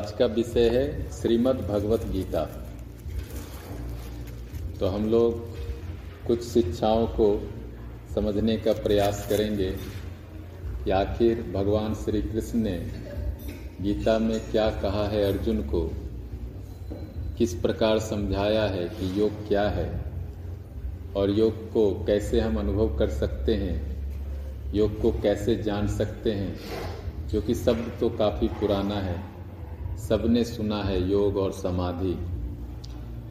[0.00, 2.66] आज का विषय है श्रीमद् भगवत गीता।
[4.80, 5.56] तो हम लोग
[6.26, 7.50] कुछ शिक्षाओं को
[8.14, 9.70] समझने का प्रयास करेंगे
[10.84, 12.92] कि आखिर भगवान श्री कृष्ण ने
[13.80, 15.90] गीता में क्या कहा है अर्जुन को?
[17.38, 20.04] किस प्रकार समझाया है कि योग क्या है?
[21.16, 23.96] और योग को कैसे हम अनुभव कर सकते हैं?
[24.74, 26.60] योग को कैसे जान सकते हैं?
[27.30, 29.29] क्योंकि शब्द तो काफ़ी पुराना है।
[30.08, 32.16] सबने सुना है योग और समाधि।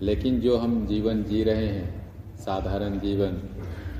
[0.05, 3.31] लेकिन जो हम जीवन जी रहे हैं, साधारण जीवन,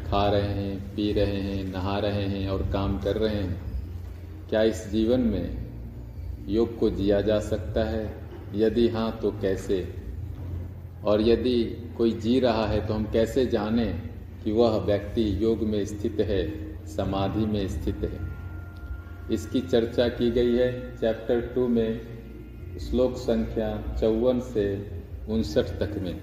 [0.07, 3.61] खा रहे हैं, पी रहे हैं, नहा रहे हैं और काम कर रहे हैं,
[4.49, 5.57] क्या इस जीवन में
[6.47, 8.13] योग को जिया जा सकता है?
[8.55, 9.95] यदि हाँ तो कैसे?
[11.05, 11.63] और यदि
[11.97, 13.85] कोई जी रहा है तो हम कैसे जाने
[14.43, 16.41] कि वह व्यक्ति योग में स्थित है,
[16.87, 18.19] समाधि में स्थित है?
[19.31, 22.18] इसकी चर्चा की गई है, चैप्टर टू में
[22.79, 24.65] श्लोक संख्या चौवन से
[25.29, 26.21] उनसठ तक में।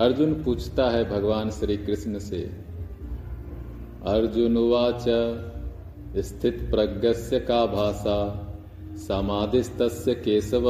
[0.00, 2.40] अर्जुन पूछता है भगवान श्री कृष्ण से,
[4.06, 5.04] अर्जुन वाच
[6.26, 8.48] स्थित प्रज्ञस्य का भाषा
[8.96, 10.64] समाधिस्त केशव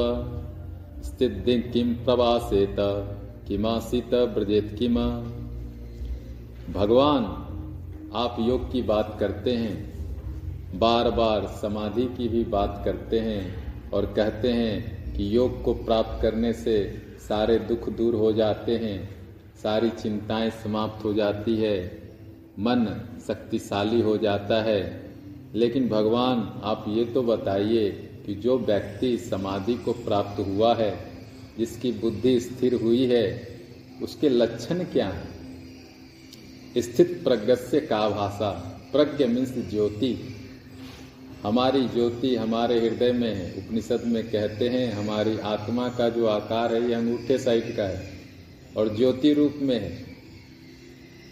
[1.03, 2.77] स्थित किम प्रवासेत,
[3.49, 4.95] किमासित ब्रजेत किम?
[6.73, 7.25] भगवान,
[8.15, 9.75] आप योग की बात करते हैं,
[10.79, 13.62] बार बार समाधि की भी बात करते हैं।
[13.93, 19.11] और कहते हैं कि योग को प्राप्त करने से सारे दुख दूर हो जाते हैं,
[19.63, 22.03] सारी चिंताएँ समाप्त हो जाती है,
[22.59, 25.11] मन शक्तिशाली हो जाता है।
[25.55, 27.91] लेकिन भगवान, आप ये तो बताइए
[28.27, 30.99] कि जो व्यक्ति समाधि को प्राप्त हुआ है,
[31.59, 33.49] जिसकी बुद्धि स्थिर हुई है,
[34.03, 35.29] उसके लक्षण क्या हैं?
[36.79, 40.32] स्थित प्रज्ञ से का भाषा, प्रज्ञ मीन्स ज्योति।
[41.43, 46.75] हमारी ज्योति हमारे हृदय में है। उपनिषद में कहते हैं, हमारी आत्मा का जो आकार
[46.75, 48.11] है, ये अंगूठे साइड का है
[48.77, 50.07] और ज्योति रूप में है।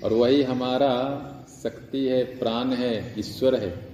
[0.04, 1.26] और वही हमारा
[1.62, 3.88] शक्ति है, प्राण है, ईश्वर है।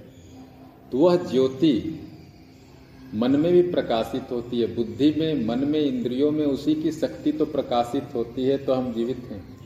[0.91, 1.99] तो वह ज्योति
[3.15, 7.31] मन में भी प्रकाशित होती है। बुद्धि में, मन में, इंद्रियों में उसी की शक्ति
[7.31, 9.57] तो प्रकाशित होती है तो हम जीवित हैं।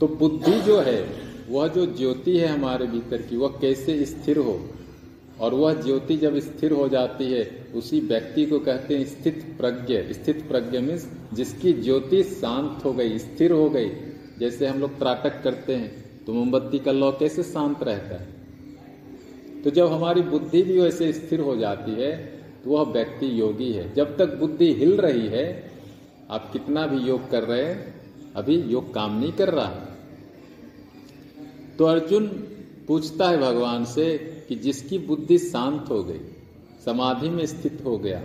[0.00, 1.08] तो बुद्धि जो है,
[1.48, 4.68] वह जो ज्योति है हमारे भीतर की, वह कैसे स्थिर हो?
[5.40, 10.12] और वह ज्योति जब स्थिर हो जाती है, उसी व्यक्ति को कहते हैं स्थित प्रज्ञ।
[10.12, 13.90] स्थित प्रज्ञ मीन्स जिसकी ज्योति शांत हो गई, स्थिर हो गई।
[14.38, 18.26] जैसे हम लोग त्राटक करते हैं तो मोमबत्ती का लौ कैसे शांत रहता है?
[19.62, 22.10] तो जब हमारी बुद्धि भी वैसे स्थिर हो जाती है
[22.64, 25.44] तो वह व्यक्ति योगी है। जब तक बुद्धि हिल रही है,
[26.30, 27.94] आप कितना भी योग कर रहे हैं,
[28.36, 29.72] अभी योग काम नहीं कर रहा।
[31.78, 32.26] तो अर्जुन
[32.88, 34.06] पूछता है भगवान से
[34.50, 36.20] कि जिसकी बुद्धि शांत हो गई,
[36.84, 38.22] समाधि में स्थित हो गया,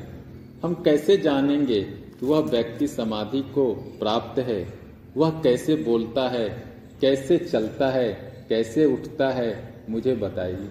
[0.63, 4.74] हम कैसे जानेंगे कि वह व्यक्ति समाधि को प्राप्त है?
[5.18, 6.63] वह कैसे बोलता है?
[7.02, 8.46] कैसे चलता है?
[8.50, 9.86] कैसे उठता है?
[9.90, 10.69] मुझे बताइए।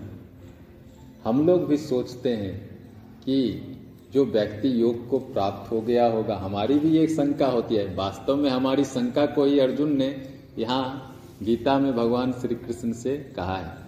[1.24, 2.78] हम लोग भी सोचते हैं
[3.24, 3.60] कि
[4.14, 8.36] जो व्यक्ति योग को प्राप्त हो गया होगा, हमारी भी एक शंका होती है। वास्तव
[8.36, 10.22] में हमारी शंका को ही अर्जुन ने
[10.58, 13.83] यहाँ गीता में भगवान श्री कृष्ण से कहा है।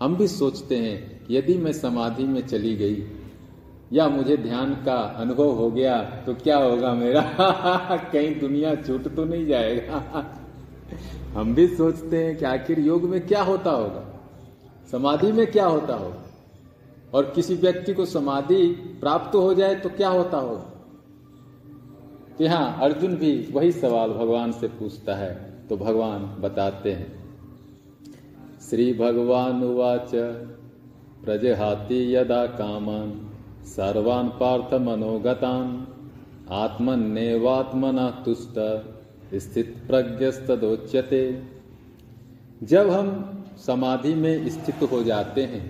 [0.00, 3.02] हम भी सोचते हैं, यदि मैं समाधि में चली गई,
[3.92, 7.20] या मुझे ध्यान का अनुभव हो गया तो क्या होगा मेरा?
[8.12, 10.26] कहीं दुनिया छूट तो नहीं जाएगा।
[11.34, 14.30] हम भी सोचते हैं कि आखिर योग में क्या होता होगा?
[14.92, 16.24] समाधि में क्या होता होगा?
[17.14, 18.68] और किसी व्यक्ति को समाधि
[19.00, 20.64] प्राप्त हो जाए तो क्या होता होगा?
[22.38, 27.17] तो हाँ अर्जुन भी वही सवाल भगवान से पूछता है तो भगवान बताते हैं।
[28.70, 29.60] श्री भगवान
[31.24, 33.12] प्रजहाति यदा कामान,
[33.66, 35.70] सर्वान् पार्थ मनोगतान।
[36.50, 38.58] आत्मन्नेवात्मना तुष्ट
[39.34, 41.22] स्थित प्रज्ञस्तोच्यते
[42.62, 43.08] जब हम
[43.66, 45.64] समाधि में स्थित हो जाते हैं,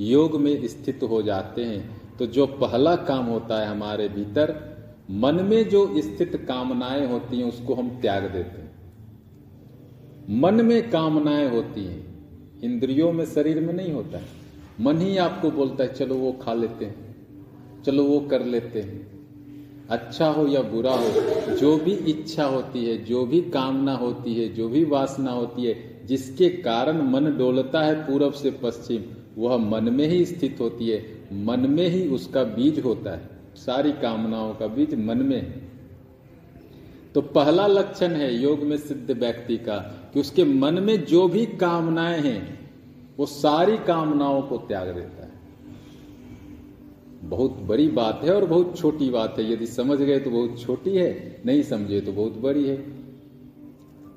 [0.00, 4.54] योग में स्थित हो जाते हैं तो जो पहला काम होता है हमारे भीतर,
[5.10, 8.67] मन में जो स्थित कामनाएँ होती हैं, उसको हम त्याग देते हैं।
[10.30, 12.08] मन में कामनाएँ होती हैं।
[12.64, 14.24] इंद्रियों में शरीर में नहीं होता है।
[14.80, 17.16] मन ही आपको बोलता है, चलो वो खा लेते हैं।
[17.86, 19.18] चलो वो कर लेते हैं।
[19.90, 21.08] अच्छा हो या बुरा हो,
[21.56, 26.06] जो भी इच्छा होती है, जो भी कामना होती है, जो भी वासना होती है,
[26.06, 29.02] जिसके कारण मन डोलता है पूरब से पश्चिम,
[29.42, 33.92] वह मन में ही स्थित होती है। मन में ही उसका बीज होता है। सारी
[33.92, 35.57] कामनाओं का बीज मन में है।
[37.18, 39.78] तो पहला लक्षण है योग में सिद्ध व्यक्ति का
[40.14, 42.70] कि उसके मन में जो भी कामनाएँ हैं,
[43.18, 45.30] वो सारी कामनाओं को त्याग देता है।
[47.28, 50.96] बहुत बड़ी बात है और बहुत छोटी बात है। यदि समझ गए तो बहुत छोटी
[50.96, 52.76] है, नहीं समझे तो बहुत बड़ी है।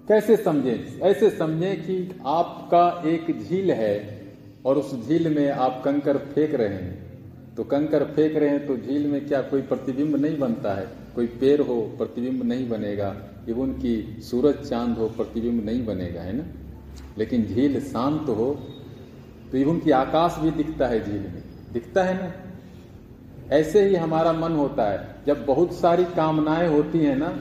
[0.07, 1.00] कैसे समझे?
[1.01, 4.25] ऐसे समझे कि आपका एक झील है
[4.65, 7.19] और उस झील में आप कंकर फेंक रहे हैं।
[7.56, 11.00] तो कंकर फेंक रहे हैं तो झील में क्या कोई प्रतिबिंब नहीं बनता है?
[11.16, 13.16] कोई पेड़ हो, प्रतिबिंब नहीं बनेगा,
[13.50, 16.44] इवन की सूरज चाँद हो, प्रतिबिंब नहीं बनेगा, है ना?
[17.18, 18.54] लेकिन झील शांत हो
[19.52, 21.44] तो इवन की आकाश भी दिखता है झील में।
[21.74, 22.31] दिखता है ना?
[23.52, 27.34] ऐसे ही हमारा मन होता है। जब बहुत सारी कामनाएँ होती हैं ना,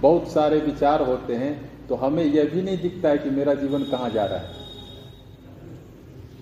[0.00, 3.84] बहुत सारे विचार होते हैं तो हमें यह भी नहीं दिखता है कि मेरा जीवन
[3.84, 4.52] कहाँ जा रहा है।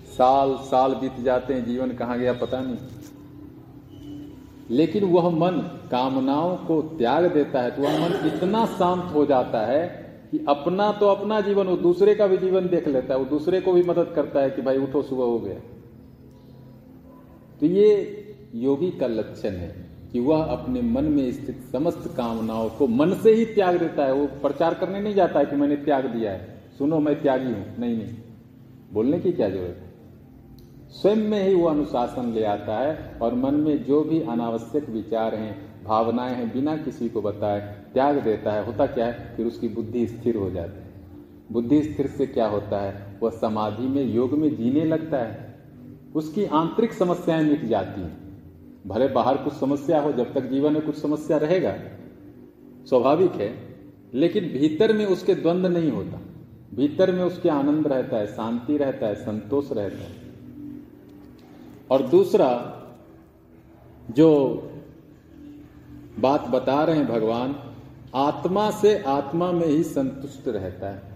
[0.09, 2.77] साल साल बीत जाते हैं, जीवन कहाँ गया पता नहीं।
[4.69, 5.57] लेकिन वह मन
[5.91, 9.87] कामनाओं को त्याग देता है तो वह मन इतना शांत हो जाता है
[10.31, 13.61] कि अपना तो अपना जीवन, वो दूसरे का भी जीवन देख लेता है, वो दूसरे
[13.61, 15.59] को भी मदद करता है कि भाई उठो, सुबह हो गया।
[17.59, 18.25] तो ये
[18.55, 23.33] योगी का लक्षण है कि वह अपने मन में स्थित समस्त कामनाओं को मन से
[23.33, 26.61] ही त्याग देता है। वो प्रचार करने नहीं जाता है कि मैंने त्याग दिया है।
[26.77, 28.15] सुनो, मैं त्यागी हूँ। नहीं नहीं।
[28.93, 29.88] बोलने की क्या ज़रूरत है?
[30.91, 35.35] स्वयं में ही वो अनुशासन ले आता है और मन में जो भी अनावश्यक विचार
[35.35, 37.59] हैं, भावनाएँ हैं, बिना किसी को बताए
[37.93, 39.35] त्याग देता है। होता क्या है?
[39.37, 40.89] फिर उसकी बुद्धि स्थिर हो जाती है।
[41.51, 43.19] बुद्धि स्थिर से क्या होता है?
[43.23, 45.59] वह समाधि में, योग में जीने लगता है।
[46.15, 48.17] उसकी आंतरिक समस्याएँ मिट जाती हैं।
[48.87, 51.75] भले बाहर कुछ समस्या हो, जब तक जीवन में कुछ समस्या रहेगा।
[52.89, 53.55] स्वाभाविक है,
[54.13, 56.21] लेकिन भीतर में उसके द्वंद्व नहीं होता।
[56.73, 60.28] भीतर में उसके आनंद रहता है, शांति रहता है, संतोष रहता है।
[61.91, 62.49] और दूसरा,
[64.11, 64.29] जो
[66.19, 67.55] बात बता रहे हैं भगवान,
[68.15, 71.09] आत्मा से आत्मा में ही संतुष्ट रहता है।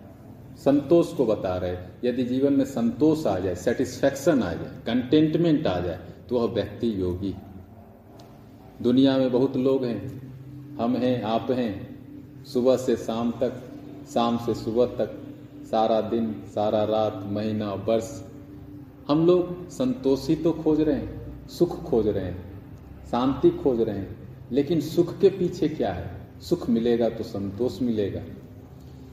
[0.57, 1.77] संतोष को बता रहे
[2.09, 5.99] यदि जीवन में संतोष आ जाए सेटिस्फेक्शन आ जाए कंटेंटमेंट आ जाए
[6.29, 7.35] तो वह व्यक्ति योगी
[8.81, 10.23] दुनिया में बहुत लोग हैं।
[10.77, 11.73] हम हैं, आप हैं।
[12.45, 13.53] सुबह से शाम तक,
[14.13, 15.17] शाम से सुबह तक,
[15.71, 18.32] सारा दिन, सारा रात, महीना, वर्ष
[19.07, 22.43] हम लोग संतोषी तो खोज रहे हैं, सुख खोज रहे हैं,
[23.11, 24.15] शांति खोज रहे हैं,
[24.51, 26.09] लेकिन सुख के पीछे क्या है?
[26.41, 28.21] सुख मिलेगा तो संतोष मिलेगा।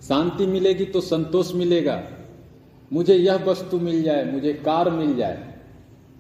[0.03, 2.03] शांति मिलेगी तो संतोष मिलेगा।
[2.91, 5.55] मुझे यह वस्तु मिल जाए, मुझे कार मिल जाए।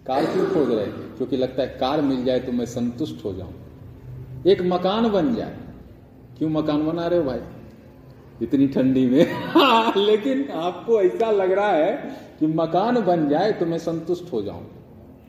[0.07, 3.55] कार क्यों खोज रहे क्योंकि लगता है कार मिल जाए तो मैं संतुष्ट हो जाऊँ।
[4.47, 5.57] एक मकान बन जाए।
[6.39, 7.41] क्यों मकान बना रहे हो भाई?
[8.43, 9.27] इतनी ठंडी में।
[9.97, 11.93] लेकिन आपको ऐसा लग रहा है
[12.41, 14.65] कि मकान बन जाए तो मैं संतुष्ट हो जाऊँ।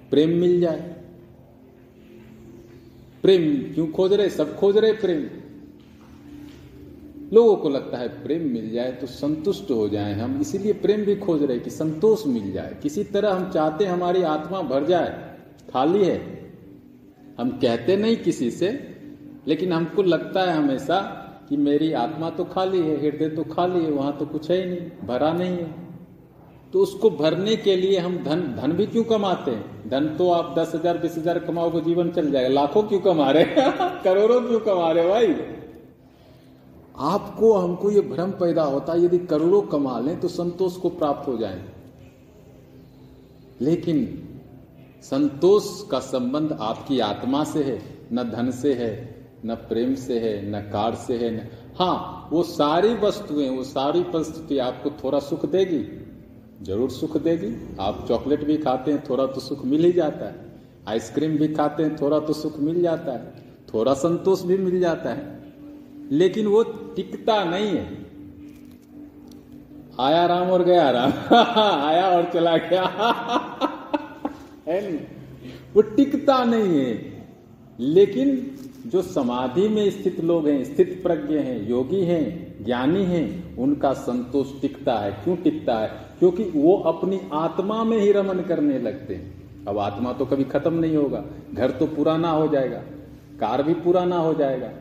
[0.10, 0.96] प्रेम मिल जाए।
[3.24, 4.30] प्रेम क्यों खोज रहे?
[4.30, 5.30] सब खोज रहे प्रेम।
[7.34, 11.16] लोगों को लगता है प्रेम मिल जाए तो संतुष्ट हो जाए हम। इसीलिए प्रेम भी
[11.16, 15.38] खोज रहे कि संतोष मिल जाए। किसी तरह हम चाहते हमारी आत्मा भर जाए।
[15.74, 16.20] खाली है।
[17.40, 18.70] हम कहते नहीं किसी से,
[19.48, 21.00] लेकिन हमको लगता है हमेशा
[21.52, 24.66] कि मेरी आत्मा तो खाली है, हृदय तो खाली है, वहाँ तो कुछ है ही
[24.66, 25.74] नहीं, भरा नहीं है।
[26.74, 29.90] तो उसको भरने के लिए हम धन धन भी क्यों कमाते हैं?
[29.90, 33.44] धन तो आप दस हज़ार, बीस हज़ार कमाओगे, जीवन चल जाएगा। लाखों क्यों कमा रहे
[34.04, 35.36] करोड़ों क्यों कमा रहे भाई?
[36.98, 41.28] आपको, हमको ये भ्रम पैदा होता है, यदि करोड़ों कमा लें तो संतोष को प्राप्त
[41.28, 41.66] हो जाए।
[43.62, 44.24] लेकिन
[45.02, 47.82] संतोष का संबंध आपकी आत्मा से है,
[48.14, 51.48] न धन से है। न प्रेम से है, न कार से है, न
[51.80, 56.08] हाँ वो सारी वस्तुएँ, वो सारी परिस्थिति आपको थोड़ा सुख देगी।
[56.66, 60.36] ज़रूर सुख देगी। आप चॉकलेट भी खाते हैं, थोड़ा तो सुख मिल ही जाता है।
[60.88, 63.34] आइसक्रीम भी खाते हैं, थोड़ा तो सुख मिल जाता है।
[63.74, 65.42] थोड़ा संतोष भी मिल जाता है।
[66.12, 68.06] लेकिन वो टिकता नहीं है।
[70.00, 71.12] आया राम और गया राम।
[71.88, 72.84] आया और चला गया।
[74.68, 75.00] है नहीं।
[75.74, 77.28] वो टिकता नहीं है।
[77.80, 78.56] लेकिन
[78.88, 84.62] जो समाधि में स्थित लोग हैं, स्थित प्रज्ञ हैं, योगी हैं, ज्ञानी हैं, उनका संतोष
[84.62, 85.92] टिकता है। क्यों टिकता है?
[86.20, 90.74] क्योंकि वो अपनी आत्मा में ही रमन करने लगते हैं। अब आत्मा तो कभी खत्म
[90.74, 92.78] नहीं होगा। घर तो पुराना हो जाएगा।
[93.40, 94.72] कार भी पुराना हो जाएगा।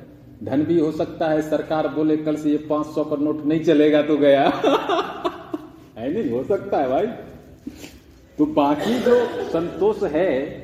[0.45, 3.61] धन भी हो सकता है। सरकार बोले, कल से ये पाँच सौ का नोट नहीं
[3.61, 4.49] चलेगा तो गया।
[5.99, 6.31] है नहीं?
[6.31, 7.07] हो सकता है भाई।
[8.39, 10.61] तो बाकी जो संतोष है,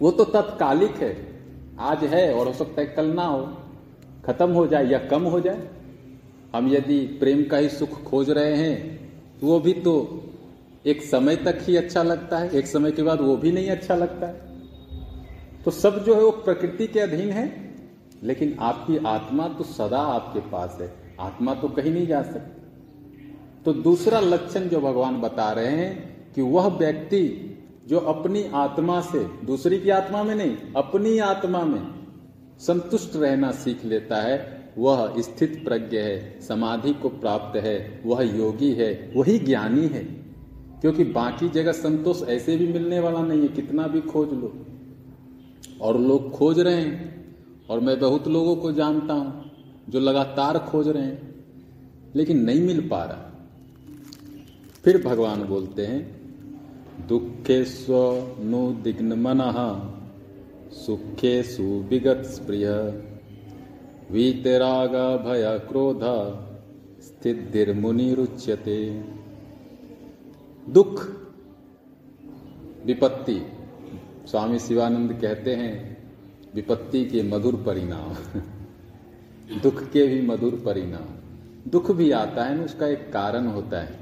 [0.00, 1.29] वो तो तत्कालिक है।
[1.80, 3.42] आज है और हो सकता है कल ना हो।
[4.26, 5.68] खत्म हो जाए या कम हो जाए।
[6.54, 8.78] हम यदि प्रेम का ही सुख खोज रहे हैं
[9.40, 9.94] तो वो भी तो
[10.86, 13.94] एक समय तक ही अच्छा लगता है। एक समय के बाद वो भी नहीं अच्छा
[13.94, 17.74] लगता है। तो सब जो है वो प्रकृति के अधीन है,
[18.22, 22.60] लेकिन आपकी आत्मा तो सदा आपके पास है। आत्मा तो कहीं नहीं जा सकती।
[23.64, 27.49] तो दूसरा लक्षण जो भगवान बता रहे हैं कि वह व्यक्ति
[27.90, 32.06] जो अपनी आत्मा से, दूसरी की आत्मा में नहीं, अपनी आत्मा में
[32.58, 38.72] संतुष्ट रहना सीख लेता है, वह स्थित प्रज्ञ है, समाधि को प्राप्त है, वह योगी
[38.72, 40.04] है, वही ज्ञानी है।
[40.80, 44.66] क्योंकि बाकी जगह संतोष ऐसे भी मिलने वाला नहीं है, कितना भी खोज लो।
[45.80, 47.26] और लोग खोज रहे हैं,
[47.70, 49.50] और मैं बहुत लोगों को जानता हूँ,
[49.88, 51.44] जो लगातार खोज रहे हैं,
[52.14, 53.48] लेकिन नहीं मिल पा रहा।
[54.84, 56.19] फिर भगवान बोलते हैं
[57.08, 57.94] दुखे स्व
[58.40, 59.38] नु दिग्न मन
[60.72, 62.68] सुखे सुविगत स्प्रिय
[64.10, 66.00] वीतराग भय क्रोध
[67.00, 69.04] स्थिर मुनिरुच्यते
[70.68, 71.06] दुख,
[72.86, 73.42] विपत्ति।
[74.26, 75.96] स्वामी शिवानंद कहते हैं,
[76.54, 78.40] विपत्ति के मधुर परिणाम।
[79.60, 81.06] दुख के भी मधुर परिणाम।
[81.70, 83.96] दुख भी आता है ना, उसका एक कारण होता है।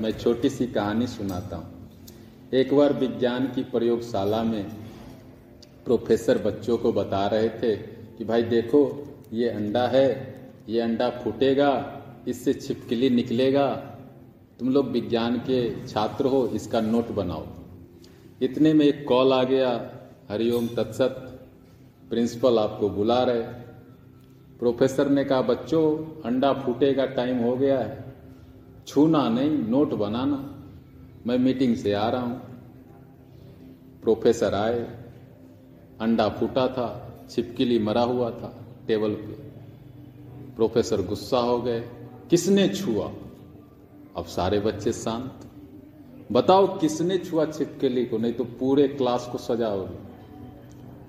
[0.00, 1.71] मैं छोटी सी कहानी सुनाता हूँ।
[2.54, 4.64] एक बार विज्ञान की प्रयोगशाला में
[5.84, 7.76] प्रोफेसर बच्चों को बता रहे थे
[8.18, 10.34] कि भाई देखो, ये अंडा है,
[10.68, 13.74] ये अंडा फूटेगा, इससे छिपकली निकलेगा।
[14.58, 17.46] तुम लोग विज्ञान के छात्र हो, इसका नोट बनाओ।
[18.42, 19.90] इतने में एक कॉल आ गया,
[20.30, 21.40] हरिओम तत्सत,
[22.10, 23.42] प्रिंसिपल आपको बुला रहे।
[24.58, 28.04] प्रोफेसर ने कहा, बच्चों, अंडा फूटेगा, टाइम हो गया है।
[28.86, 30.51] छूना नहीं, नोट बनाना।
[31.26, 32.42] मैं मीटिंग से आ रहा हूँ।
[34.02, 34.80] प्रोफेसर आए,
[36.00, 39.32] अंडा फूटा था, छिपकली मरा हुआ था टेबल पे।
[40.56, 41.80] प्रोफेसर गुस्सा हो गए,
[42.30, 43.12] किसने छुआ?
[44.16, 45.32] अब सारे बच्चे शांत।
[46.32, 50.12] बताओ किसने छुआ छिपकली को, नहीं तो पूरे क्लास को सजाओगे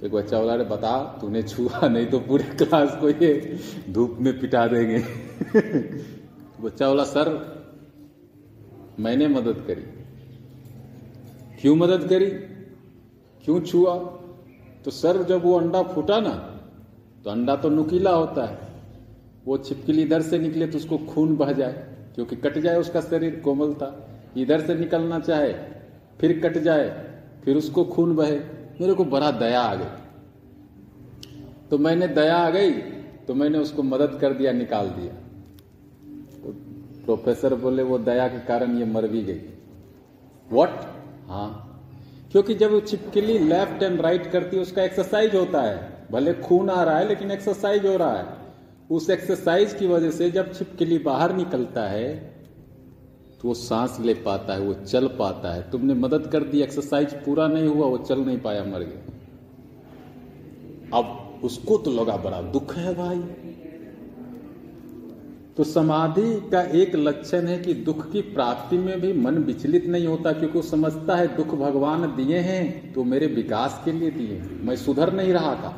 [0.05, 4.39] एक बच्चा बोला, अरे बता, तूने छुआ, नहीं तो पूरे क्लास को ये धूप में
[4.39, 4.99] पिटा देंगे।
[6.61, 7.29] बच्चा बोला, सर,
[8.99, 10.02] मैंने मदद करी।
[11.63, 12.25] क्यों मदद करी?
[13.43, 13.95] क्यों छुआ?
[14.85, 16.33] तो सर, जब वो अंडा फूटा ना
[17.25, 18.57] तो अंडा तो नुकीला होता है।
[19.45, 21.73] वो छिपकली इधर से निकले तो उसको खून बह जाए,
[22.15, 23.89] क्योंकि कट जाए उसका शरीर कोमल था
[24.37, 25.53] इधर से निकलना चाहे,
[26.19, 26.89] फिर कट जाए,
[27.45, 28.37] फिर उसको खून बहे।
[28.81, 29.85] मेरे को बड़ा दया आ गई।
[31.69, 32.71] तो मैंने दया आ गई
[33.27, 35.13] तो मैंने उसको मदद कर दिया, निकाल दिया।
[36.35, 36.53] तो
[37.05, 39.41] प्रोफेसर बोले, वो दया के कारण ये मर भी गई।
[40.49, 40.69] वॉट
[41.33, 41.69] हाँ।
[42.31, 46.83] क्योंकि जब छिपकली लेफ़्ट एंड राइट करती है, उसका एक्सरसाइज होता है। भले खून आ
[46.83, 48.25] रहा है, लेकिन एक्सरसाइज हो रहा है।
[48.91, 52.13] उस एक्सरसाइज की वजह से जब छिपकली बाहर निकलता है
[53.41, 57.13] तो वो सांस ले पाता है, वो चल पाता है। तुमने मदद कर दी एक्सरसाइज
[57.15, 59.01] पूरा नहीं हुआ, वो चल नहीं पाया, मर गया।
[60.93, 63.17] अब उसको तो लगा बड़ा दुख है भाई।
[65.57, 70.07] तो समाधि का एक लक्षण है कि दुख की प्राप्ति में भी मन विचलित नहीं
[70.07, 74.41] होता, क्योंकि वो समझता है, दुख भगवान दिए हैं तो मेरे विकास के लिए दिए
[74.63, 75.77] मैं सुधर नहीं रहा था।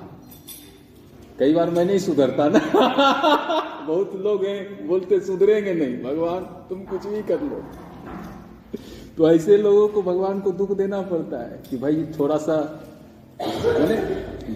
[1.39, 2.59] कई बार मैं नहीं सुधरता ना।
[3.87, 7.63] बहुत लोग हैं, बोलते, सुधरेंगे नहीं। भगवान, तुम कुछ भी कर लो।
[9.17, 12.57] तो ऐसे लोगों को भगवान को दुख देना पड़ता है कि भाई थोड़ा सा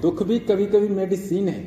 [0.02, 1.62] दुख भी कभी कभी मेडिसिन है,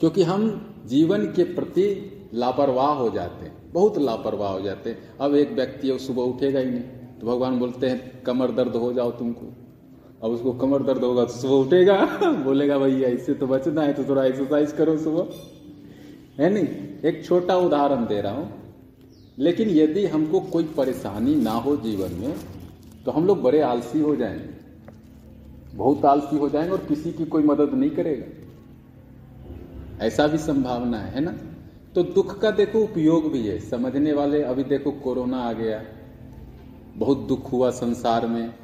[0.00, 5.34] क्योंकि हम जीवन के प्रति लापरवाह हो जाते हैं। बहुत लापरवाह हो जाते हैं। अब
[5.34, 6.82] एक व्यक्ति है सुबह उठेगा ही नहीं।
[7.20, 9.52] तो भगवान बोलते हैं, कमर दर्द हो जाओ तुमको।
[10.22, 12.04] अब उसको कमर दर्द होगा तो सुबह उठेगा।
[12.44, 15.28] बोलेगा, भैया, इससे तो बचना है तो थोड़ा एक्सरसाइज करो सुबह।
[16.42, 16.66] है नहीं?
[17.04, 18.52] एक छोटा उदाहरण दे रहा हूँ।
[19.38, 22.34] लेकिन यदि हमको कोई परेशानी ना हो जीवन में
[23.04, 24.60] तो हम लोग बड़े आलसी हो जाएँगे।
[25.76, 28.39] बहुत आलसी हो जाएँगे और किसी की कोई मदद नहीं करेगा।
[30.00, 31.34] ऐसा भी संभावना है है ना?
[31.94, 35.84] तो दुख का देखो उपयोग भी है। समझने वाले, अभी देखो कोरोना आ गया।
[36.96, 38.54] बहुत दुख हुआ संसार में।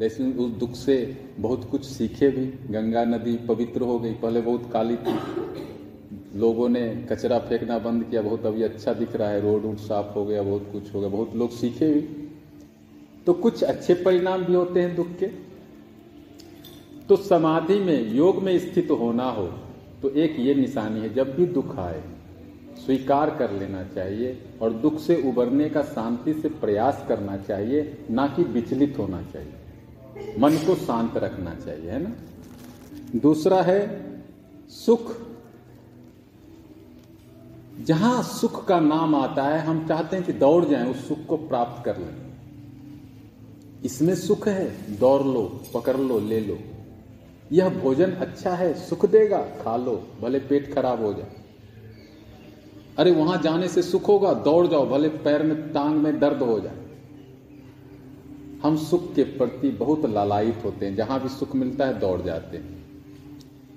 [0.00, 4.70] लेकिन उस दुख से बहुत कुछ सीखे भी। गंगा नदी पवित्र हो गई। पहले बहुत
[4.72, 5.18] काली थी।
[6.38, 10.14] लोगों ने कचरा फेंकना बंद किया। बहुत अभी अच्छा दिख रहा है। रोड वोड साफ़
[10.14, 12.00] हो गया, बहुत कुछ हो गया। बहुत लोग सीखे भी।
[13.26, 15.26] तो कुछ अच्छे परिणाम भी होते हैं दुख के।
[17.08, 19.58] तो समाधि में, योग में स्थित होना हो।
[20.02, 22.02] तो एक ये निशानी है, जब भी दुख आए,
[22.86, 28.26] स्वीकार कर लेना चाहिए और दुख से उबरने का शांति से प्रयास करना चाहिए, ना
[28.26, 29.52] कि विचलित होना चाहिए।
[30.38, 32.12] मन को शांत रखना चाहिए, है ना?
[33.18, 34.06] दूसरा है
[34.68, 35.16] सुख।
[37.80, 41.36] जहाँ सुख का नाम आता है, हम चाहते हैं कि दौड़ जाएँ, उस सुख को
[41.36, 42.26] प्राप्त कर लें।
[43.84, 46.58] इसमें सुख है, दौड़ लो, पकड़ लो, ले लो।
[47.52, 51.30] यह भोजन अच्छा है, सुख देगा, खा लो, भले पेट खराब हो जाए।
[52.98, 56.60] अरे वहाँ जाने से सुख होगा, दौड़ जाओ, भले पैर में टांग में दर्द हो
[56.60, 56.76] जाए।
[58.62, 62.56] हम सुख के प्रति बहुत लालायित होते हैं, जहाँ भी सुख मिलता है दौड़ जाते
[62.56, 62.76] हैं।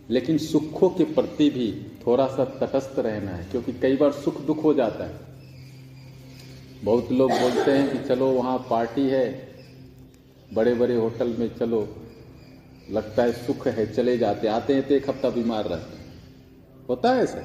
[0.10, 4.64] लेकिन सुखों के प्रति भी थोड़ा सा तटस्थ रहना है, क्योंकि कई बार सुख दुख
[4.64, 5.20] हो जाता है।
[6.84, 9.50] बहुत लोग बोलते हैं कि चलो वहाँ पार्टी है
[10.54, 11.96] बड़े बड़े होटल में चलो
[12.92, 16.06] लगता है सुख है, चले जाते, आते हैं तो एक हफ़्ता बीमार रहते हैं।
[16.90, 17.44] होता है ऐसा?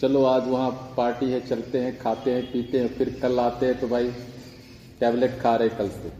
[0.00, 3.80] चलो, आज वहाँ पार्टी है, चलते हैं, खाते हैं, पीते हैं, फिर कल आते हैं
[3.80, 4.10] तो भाई
[5.00, 6.12] टैबलेट खा रहे कल से।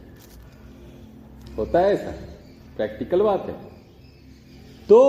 [1.57, 2.11] होता है ऐसा?
[2.77, 3.53] प्रैक्टिकल बात है।
[4.89, 4.99] तो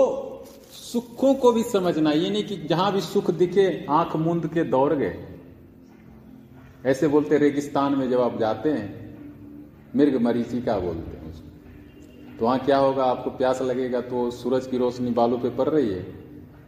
[0.71, 4.93] सुखों को भी समझना, ये नहीं कि जहाँ भी सुख दिखे, आँख मूंद के दौड़
[4.93, 5.27] गए।
[6.85, 9.15] ऐसे बोलते रेगिस्तान में जब आप जाते हैं,
[9.95, 11.17] मृग मरीची का बोलते
[12.41, 13.03] तो वहाँ क्या होगा?
[13.03, 16.01] आपको प्यास लगेगा तो सूरज की रोशनी बालू पे पड़ रही है।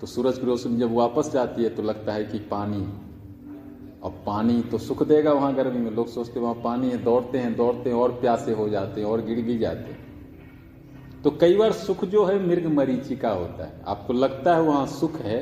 [0.01, 2.81] तो सूरज की रोशनी जब वापस जाती है तो लगता है कि पानी
[4.03, 7.55] और पानी तो सुख देगा वहाँ गर्मी में। लोग सोचते वहाँ पानी है, दौड़ते हैं
[7.55, 11.71] दौड़ते हैं और प्यासे हो जाते हैं और गिर भी जाते हैं। तो कई बार
[11.71, 15.41] सुख जो है मृग मरीची का होता है। आपको लगता है वहाँ सुख है,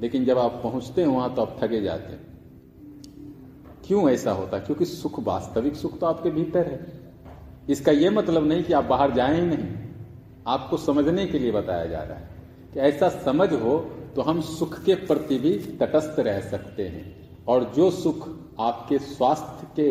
[0.00, 2.26] लेकिन जब आप पहुँचते हैं वहाँ तो आप थके जाते हैं।
[3.86, 4.56] क्यों ऐसा होता?
[4.56, 6.97] है क्योंकि सुख, वास्तविक सुख तो आपके भीतर है।
[7.68, 9.68] इसका यह मतलब नहीं कि आप बाहर जाए ही नहीं।
[10.46, 12.28] आपको समझने के लिए बताया जा रहा है
[12.74, 13.78] कि ऐसा समझ हो
[14.16, 17.04] तो हम सुख के प्रति भी तटस्थ रह सकते हैं।
[17.46, 18.28] और जो सुख
[18.60, 19.90] आपके स्वास्थ्य के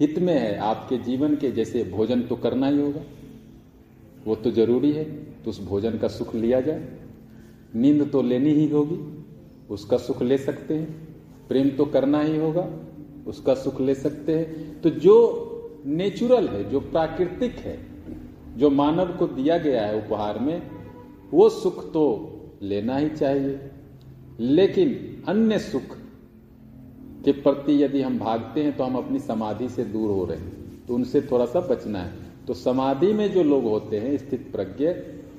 [0.00, 3.00] हित में है, आपके जीवन के, जैसे भोजन तो करना ही होगा,
[4.26, 5.04] वो तो ज़रूरी है
[5.44, 6.88] तो उस भोजन का सुख लिया जाए।
[7.74, 8.98] नींद तो लेनी ही होगी,
[9.70, 10.86] उसका सुख ले सकते हैं।
[11.48, 12.68] प्रेम तो करना ही होगा,
[13.26, 15.14] उसका सुख ले सकते हैं। तो जो
[15.86, 17.78] नेचुरल है, जो प्राकृतिक है,
[18.56, 20.62] जो मानव को दिया गया है उपहार में,
[21.30, 22.30] वो सुख तो
[22.62, 23.60] लेना ही चाहिए।
[24.40, 25.96] लेकिन अन्य सुख
[27.24, 30.86] के प्रति यदि हम भागते हैं तो हम अपनी समाधि से दूर हो रहे हैं
[30.86, 32.12] तो उनसे थोड़ा सा बचना है।
[32.46, 34.94] तो समाधि में जो लोग होते हैं, स्थित प्रज्ञ,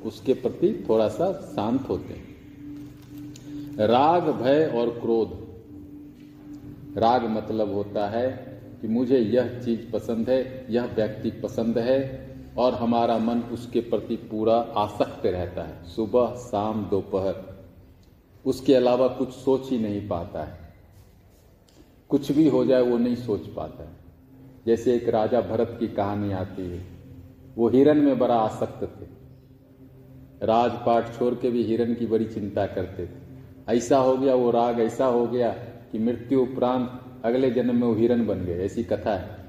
[0.06, 2.24] उसके प्रति थोड़ा सा शांत होते हैं।
[3.88, 5.44] राग, भय और क्रोध।
[6.98, 8.43] राग मतलब होता है
[8.84, 14.16] कि मुझे यह चीज़ पसंद है, यह व्यक्ति पसंद है और हमारा मन उसके प्रति
[14.16, 17.66] पूरा आसक्त रहता है। सुबह, शाम, दोपहर।
[18.46, 20.74] उसके अलावा कुछ सोच ही नहीं पाता है।
[22.10, 23.96] कुछ भी हो जाए वो नहीं सोच पाता है।
[24.66, 26.86] जैसे एक राजा भरत की कहानी आती है,
[27.56, 29.06] वो हिरण में बड़ा आसक्त थे।
[30.46, 33.12] राजपाट छोड़ के भी हिरण की बड़ी चिंता करते थे।
[33.78, 35.52] ऐसा हो गया, वो राग ऐसा हो गया
[35.94, 39.44] कि मृत्यु उपरांत अगले जन्म में वो हिरन बन गए, ऐसी कथा है।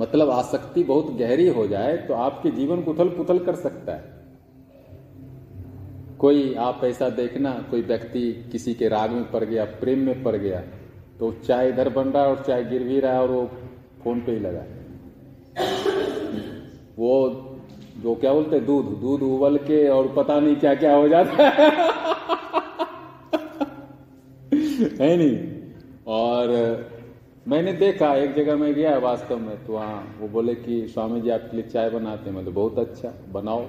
[0.00, 4.22] मतलब आसक्ति बहुत गहरी हो जाए तो आपके जीवन को उथल पुथल कर सकता है।
[6.18, 10.36] कोई आप ऐसा देखना, कोई व्यक्ति किसी के राग में पड़ गया, प्रेम में पड़
[10.36, 10.62] गया
[11.18, 13.50] तो चाय इधर बन रहा है और चाय गिर भी रहा है और वो
[14.04, 14.64] फ़ोन पे ही लगा
[16.98, 17.48] वो
[17.98, 21.70] जो क्या बोलते दूध दूध उबल के और पता नहीं क्या क्या हो जाता है।
[25.00, 25.51] है नहीं?
[26.06, 26.50] और
[27.48, 31.30] मैंने देखा, एक जगह में गया वास्तव में तो वहाँ वो बोले कि स्वामी जी
[31.30, 33.64] आपके लिए चाय बनाते हैं। मतलब बहुत अच्छा बनाओ।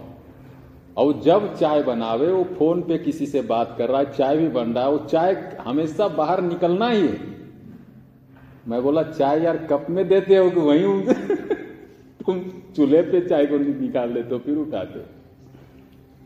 [0.97, 4.47] और जब चाय बनावे, वो फ़ोन पे किसी से बात कर रहा है, चाय भी
[4.47, 7.19] बन रहा है, वो चाय हमेशा बाहर निकलना ही है।
[8.67, 11.01] मैं बोला, चाय यार, कप में देते हो कि वहीं
[12.25, 12.39] तुम
[12.75, 14.99] चूल्हे पे चाय को निकाल लेते हो, फिर उठाते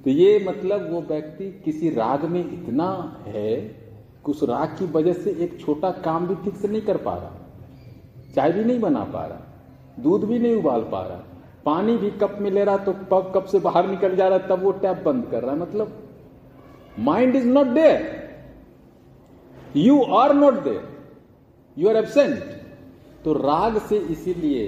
[0.03, 3.86] तो ये मतलब वो व्यक्ति किसी राग में इतना है
[4.27, 7.31] उस राग की वजह से एक छोटा काम भी ठीक से नहीं कर पा रहा।
[8.35, 9.39] चाय भी नहीं बना पा रहा,
[9.99, 11.17] दूध भी नहीं उबाल पा रहा,
[11.65, 14.63] पानी भी कप में ले रहा तो पब कप से बाहर निकल जा रहा, तब
[14.63, 15.87] वो टैप बंद कर रहा मतलब
[16.99, 17.99] mind is not there
[19.75, 20.83] you are not there
[21.77, 22.39] you are absent
[23.23, 24.67] तो राग से इसीलिए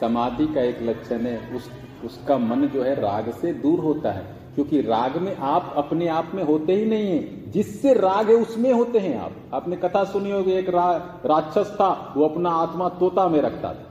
[0.00, 1.70] समाधि का एक लक्षण है, उस,
[2.04, 6.30] उसका मन जो है राग से दूर होता है। क्योंकि राग में आप अपने आप
[6.34, 10.30] में होते ही नहीं है। जिससे राग है उसमें होते हैं आप। आपने कथा सुनी
[10.30, 10.92] होगी एक रा,
[11.26, 13.90] राक्षस था वो अपना आत्मा तोता में रखता था।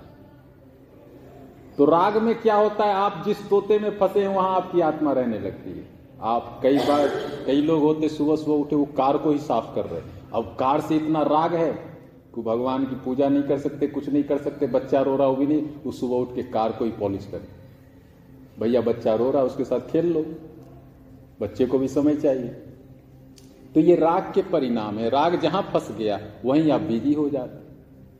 [1.77, 5.11] तो राग में क्या होता है आप जिस तोते में फंसे हैं वहाँ आपकी आत्मा
[5.11, 5.85] रहने लगती है।
[6.21, 7.07] आप कई बार
[7.45, 10.01] कई लोग होते सुबह सुबह उठे वो कार को ही साफ़ कर रहे
[10.33, 11.71] अब कार से इतना राग है
[12.35, 15.35] कि भगवान की पूजा नहीं कर सकते कुछ नहीं कर सकते बच्चा रो रहा हो
[15.35, 17.47] भी नहीं वो सुबह उठ के कार को ही पॉलिश करे।
[18.59, 20.25] भैया बच्चा रो रहा उसके साथ खेल लो।
[21.43, 22.49] बच्चे को भी समय चाहिए।
[23.73, 27.63] तो ये राग के परिणाम है। राग जहाँ फंस गया, वहीं आप बिज़ी हो जाते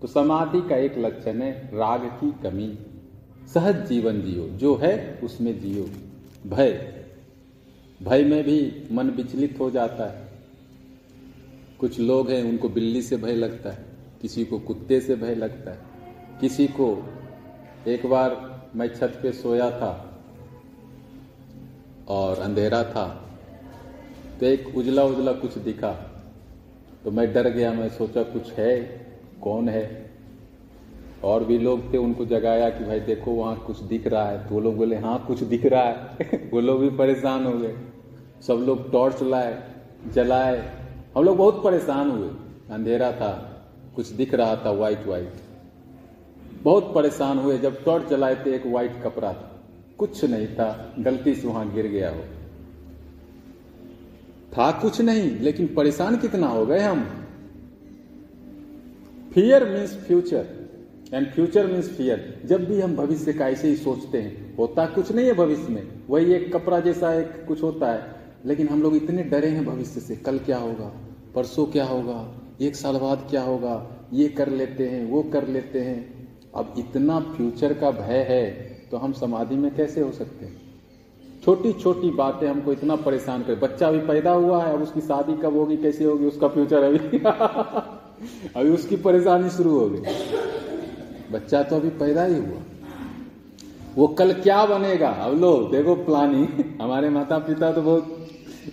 [0.02, 2.78] तो समाधि का एक लक्षण है, राग की कमी।
[3.54, 5.90] सहज जीवन जियो। जो है, उसमें जियो।
[6.50, 7.04] भय।
[8.04, 10.28] भय में भी मन विचलित हो जाता है।
[11.80, 13.86] कुछ लोग हैं, उनको बिल्ली से भय लगता है,
[14.22, 15.80] किसी को कुत्ते से भय लगता है।
[16.42, 17.04] किसी को,
[17.88, 20.13] एक बार मैं छत पे सोया था
[22.08, 23.30] और अंधेरा था।
[24.40, 25.92] तो एक उजला उजला कुछ दिखा।
[27.04, 29.06] तो मैं डर गया, मैं सोचा कुछ है,
[29.42, 30.12] कौन है?
[31.24, 34.56] और भी लोग थे, उनको जगाया कि भाई देखो वहाँ कुछ दिख रहा है। तो
[34.56, 35.96] वो लोग बोले हाँ कुछ दिख रहा है।
[36.54, 37.76] वो लोग भी परेशान हो गए।
[38.48, 39.64] सब लोग टॉर्च लाए,
[40.14, 40.76] जलाए।
[41.18, 42.30] हम लोग बहुत परेशान हुए।
[42.72, 43.64] अंधेरा था,
[43.96, 45.34] कुछ दिख रहा था व्हाइट व्हाइट
[46.64, 49.53] बहुत परेशान हुए। जब टॉर्च जलाए थे, एक व्हाइट कपड़ा था।
[50.04, 52.22] कुछ नहीं था, गलती से वहाँ गिर गया हो।
[54.58, 57.28] था कुछ नहीं, लेकिन परेशान कितना हो गए हम।
[59.34, 60.70] Fear means future
[61.14, 65.12] and future means fear जब भी हम भविष्य का ऐसे ही सोचते हैं, होता कुछ
[65.12, 68.96] नहीं है भविष्य में। वही एक कपड़ा जैसा एक कुछ होता है, लेकिन हम लोग
[68.96, 70.94] इतने डरे हैं भविष्य से। कल क्या होगा?
[71.36, 72.42] परसों क्या होगा?
[72.62, 74.08] एक साल बाद क्या होगा?
[74.14, 78.98] ये कर लेते हैं, वो कर लेते हैं। अब इतना फ्यूचर का भय है तो
[78.98, 80.62] हम समाधि में कैसे हो सकते हैं?
[81.46, 85.34] छोटी छोटी बातें हमको इतना परेशान कर, बच्चा अभी पैदा हुआ है, अब उसकी शादी
[85.34, 87.18] कब होगी, कैसे होगी, उसका फ्यूचर अभी?
[88.56, 90.00] अभी उसकी परेशानी शुरू हो गई।
[91.32, 92.62] बच्चा तो अभी पैदा ही हुआ।
[93.96, 95.10] वो कल क्या बनेगा?
[95.10, 96.48] अब लो, देखो प्लानिंग
[96.82, 98.28] हमारे माता पिता तो बहुत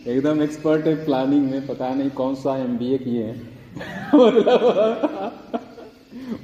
[0.07, 3.59] एकदम एक्सपर्ट है प्लानिंग में, पता नहीं कौन सा एमबीए किए हैं।
[4.15, 5.33] मतलब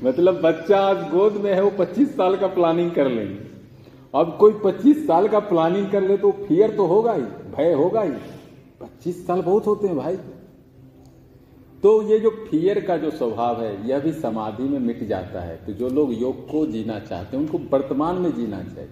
[0.04, 3.55] मतलब बच्चा आज गोद में है, वो 25 साल का प्लानिंग कर लेंगे।
[4.16, 7.22] अब कोई 25 साल का प्लानिंग कर ले तो फियर तो होगा ही,
[7.56, 8.10] भय होगा ही।
[8.80, 10.16] 25 साल बहुत होते हैं भाई।
[11.82, 15.56] तो ये जो फियर का जो स्वभाव है, यह भी समाधि में मिट जाता है।
[15.66, 18.90] तो जो लोग योग को जीना चाहते हैं, उनको वर्तमान में जीना चाहिए।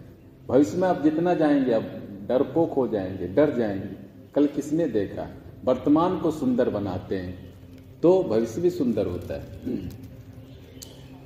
[0.49, 1.83] भविष्य में आप जितना जाएँगे अब
[2.29, 3.97] डरपोक हो जाएँगे, डर जाएँगे।
[4.35, 5.29] कल किसने देखा?
[5.65, 7.55] वर्तमान को सुंदर बनाते हैं
[8.03, 9.61] तो भविष्य भी सुंदर होता है।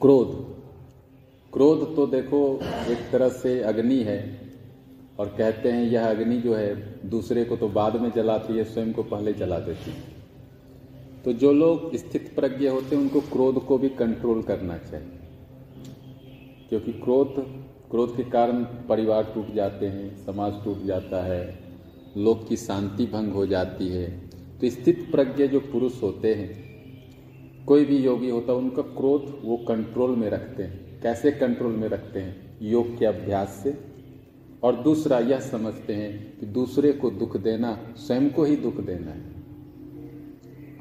[0.00, 0.47] क्रोध।
[1.52, 4.40] क्रोध तो देखो एक तरह से अग्नि है
[5.18, 8.92] और कहते हैं यह अग्नि जो है दूसरे को तो बाद में जलाती है, स्वयं
[8.92, 9.96] को पहले जला देती है।
[11.24, 15.08] तो जो लोग स्थित प्रज्ञ होते हैं, उनको क्रोध को भी कंट्रोल करना चाहिए।
[16.68, 17.34] क्योंकि क्रोध
[17.90, 21.58] क्रोध के कारण परिवार टूट जाते हैं, समाज टूट जाता है
[22.16, 24.30] लोग की शांति भंग हो जाती है।
[24.61, 26.68] तो स्थित प्रज्ञ जो पुरुष होते हैं,
[27.64, 31.88] कोई भी योगी होता है, उनका क्रोध वो कंट्रोल में रखते हैं। कैसे कंट्रोल में
[31.88, 32.58] रखते हैं?
[32.62, 33.78] योग के अभ्यास से।
[34.62, 39.11] और दूसरा यह समझते हैं कि दूसरे को दुख देना, स्वयं को ही दुख देना
[39.11, 39.38] है।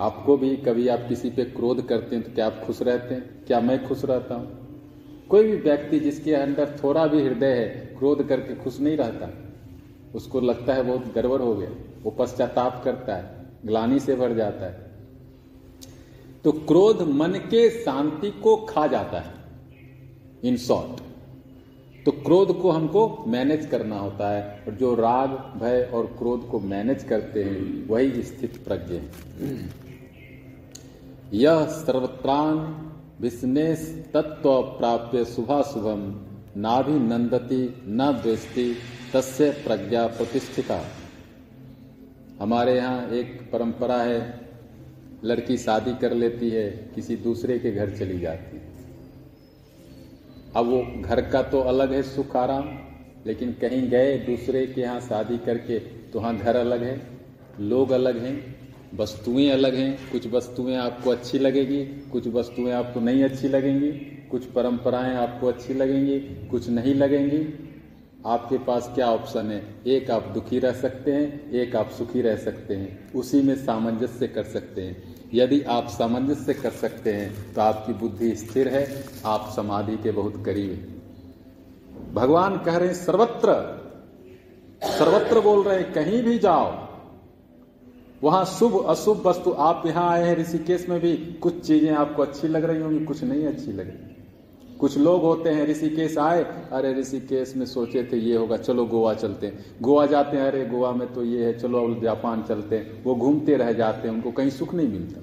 [0.02, 3.46] आपको भी कभी आप किसी पे क्रोध करते हैं तो क्या आप खुश रहते हैं?
[3.46, 4.68] क्या मैं खुश रहता हूँ?
[5.30, 9.30] कोई भी व्यक्ति जिसके अंदर थोड़ा भी हृदय है, क्रोध करके खुश नहीं रहता,
[10.16, 11.70] उसको लगता है बहुत गड़बड़ हो गया,
[12.04, 14.92] वो पश्चाताप करता है, ग्लानी से भर जाता है।
[16.44, 19.37] तो क्रोध मन के शांति को खा जाता है।
[20.44, 21.02] इन शॉर्ट
[22.06, 25.30] तो क्रोध को हमको मैनेज करना होता है, और जो राग,
[25.62, 29.70] भय और क्रोध को मैनेज करते हैं, वही स्थित प्रज्ञ है।
[31.34, 32.58] यह सर्वत्रान
[33.22, 33.80] विस्नेश
[34.14, 36.04] तत्व प्राप्य शुभा शुभम
[36.58, 38.74] नाभि नंदती, न द्वेष्टि,
[39.14, 40.80] तस्य प्रज्ञा प्रतिष्ठिता।
[42.42, 44.22] हमारे यहाँ एक परंपरा है,
[45.24, 48.67] लड़की शादी कर लेती है, किसी दूसरे के घर चली जाती है।
[50.58, 52.70] अब वो घर का तो अलग है, सुख आराम।
[53.28, 57.02] लेकिन कहीं गए दूसरे के यहाँ शादी करके तो वहाँ घर अलग है,
[57.60, 58.56] लोग अलग हैं,
[58.96, 63.92] वस्तुएँ अलग हैं। कुछ वस्तुएँ आपको अच्छी लगेगी, कुछ वस्तुएँ आपको नहीं अच्छी लगेंगी,
[64.32, 67.74] कुछ परंपराएँ आपको अच्छी लगेंगी, कुछ नहीं लगेंगी।
[68.26, 69.64] आपके पास क्या ऑप्शन है?
[69.88, 74.28] एक आप दुखी रह सकते हैं, एक आप सुखी रह सकते हैं। उसी में सामंजस्य
[74.28, 79.52] कर सकते हैं। यदि आप सामंजस्य कर सकते हैं तो आपकी बुद्धि स्थिर है, आप
[79.56, 83.56] समाधि के बहुत करीब हैं। भगवान कह रहे हैं, सर्वत्र
[84.90, 86.72] सर्वत्र बोल रहे हैं, कहीं भी जाओ।
[88.22, 92.48] वहाँ शुभ, अशुभ वस्तु, आप यहाँ आए हैं ऋषिकेश में भी, कुछ चीज़ें आपको अच्छी
[92.48, 94.17] लग रही होंगी, कुछ नहीं अच्छी लग रही।
[94.80, 99.14] कुछ लोग होते हैं, ऋषिकेश आए, अरे ऋषिकेश में सोचे थे ये होगा, चलो गोवा
[99.14, 102.78] चलते हैं। गोवा जाते हैं, अरे गोवा में तो ये है, चलो अब जापान चलते
[102.78, 105.22] हैं। वो घूमते रह जाते हैं, उनको कहीं सुख नहीं मिलता।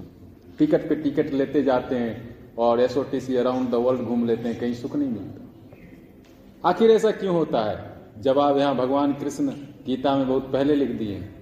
[0.59, 4.73] टिकट पे टिकट लेते जाते हैं और एस अराउंड द वर्ल्ड घूम लेते हैं, कहीं
[4.73, 7.93] सुख नहीं मिलता। आखिर ऐसा क्यों होता है?
[8.21, 9.47] जवाब यहाँ भगवान कृष्ण
[9.85, 11.33] गीता में बहुत पहले लिख दिए हैं।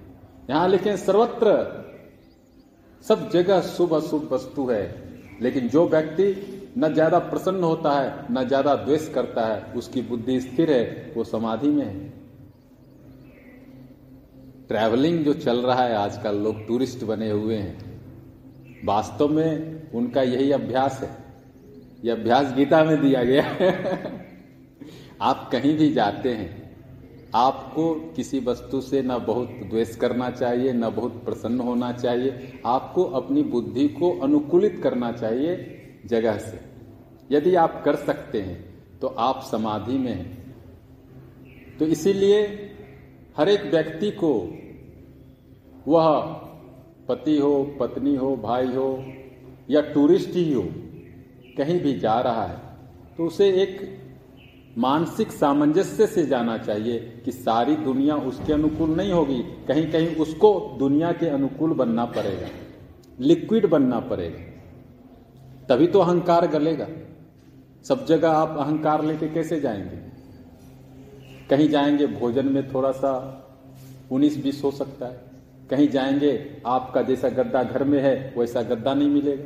[0.50, 1.52] यहाँ लिखे सर्वत्र
[3.04, 4.84] सब जगह शुभ अशुभ वस्तु है,
[5.42, 10.40] लेकिन जो व्यक्ति न ज़्यादा प्रसन्न होता है, न ज़्यादा द्वेष करता है, उसकी बुद्धि
[10.40, 12.12] स्थिर है, वो समाधि में है।
[14.68, 17.94] ट्रैवलिंग जो चल रहा है, आजकल लोग टूरिस्ट बने हुए हैं।
[18.84, 21.24] वास्तव में उनका यही अभ्यास है।
[22.04, 23.70] यह अभ्यास गीता में दिया गया है।
[25.20, 26.64] आप कहीं भी जाते हैं,
[27.34, 33.04] आपको किसी वस्तु से न बहुत द्वेष करना चाहिए, न बहुत प्रसन्न होना चाहिए, आपको
[33.04, 36.60] अपनी बुद्धि को अनुकूलित करना चाहिए जगह से।
[37.30, 40.54] यदि आप कर सकते हैं तो आप समाधि में हैं।
[41.78, 42.42] तो इसीलिए
[43.36, 44.32] हर एक व्यक्ति को
[45.86, 46.08] वह
[47.08, 49.04] पति हो, पत्नी हो, भाई हो,
[49.70, 50.62] या टूरिस्ट ही हो,
[51.56, 52.58] कहीं भी जा रहा है
[53.16, 53.82] तो उसे एक
[54.78, 60.76] मानसिक सामंजस्य से जाना चाहिए कि सारी दुनिया उसके अनुकूल नहीं होगी। कहीं कहीं उसको
[60.78, 62.48] दुनिया के अनुकूल बनना पड़ेगा,
[63.20, 64.52] लिक्विड बनना पड़ेगा।
[65.68, 66.88] तभी तो अहंकार गलेगा।
[67.84, 69.96] सब जगह आप अहंकार लेके कैसे जाएँगे?
[71.50, 73.40] कहीं जाएँगे भोजन में थोड़ा सा
[74.10, 75.20] उन्नीस बीस हो सकता है।
[75.70, 79.44] कहीं जाएँगे, आपका जैसा गद्दा घर में है, वैसा गद्दा नहीं मिलेगा।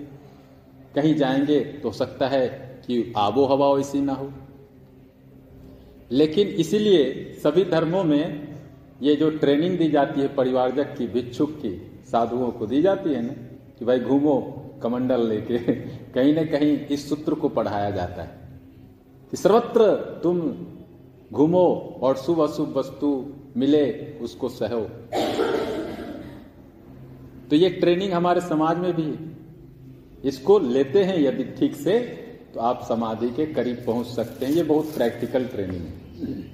[0.94, 2.48] कहीं जाएँगे तो सकता है
[2.87, 4.33] कि आबो हवा वैसी ना हो।
[6.12, 8.48] लेकिन इसीलिए सभी धर्मों में
[9.02, 13.22] ये जो ट्रेनिंग दी जाती है परिवारजक की, भिक्षुक की, साधुओं को दी जाती है
[13.22, 13.33] ना,
[13.78, 15.59] कि भाई घूमो, कमंडल लेके
[16.18, 18.31] कहीं ना कहीं इस सूत्र को पढ़ाया जाता है
[19.33, 19.85] कि सर्वत्र
[20.22, 20.40] तुम
[21.33, 21.66] घूमो
[22.02, 23.09] और शुभ अशुभ वस्तु
[23.57, 23.85] मिले,
[24.20, 24.81] उसको सहो।
[27.50, 29.09] तो ये ट्रेनिंग हमारे समाज में भी
[30.28, 31.98] इसको लेते हैं यदि ठीक से
[32.54, 36.44] तो आप समाधि के करीब पहुँच सकते हैं। ये बहुत प्रैक्टिकल ट्रेनिंग है।